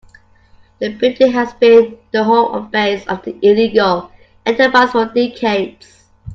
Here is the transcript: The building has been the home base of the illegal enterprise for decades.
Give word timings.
The 0.79 0.93
building 0.95 1.31
has 1.33 1.53
been 1.53 1.95
the 2.11 2.23
home 2.23 2.71
base 2.71 3.05
of 3.05 3.21
the 3.23 3.37
illegal 3.45 4.11
enterprise 4.47 4.89
for 4.89 5.05
decades. 5.05 6.07